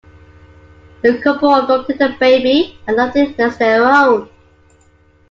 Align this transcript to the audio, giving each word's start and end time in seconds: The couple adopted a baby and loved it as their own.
The 1.03 1.19
couple 1.21 1.53
adopted 1.53 2.01
a 2.01 2.09
baby 2.17 2.75
and 2.87 2.97
loved 2.97 3.17
it 3.17 3.39
as 3.39 3.59
their 3.59 3.85
own. 3.85 4.27